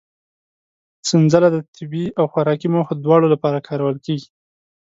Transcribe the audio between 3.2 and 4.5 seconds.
لپاره کارول کېږي.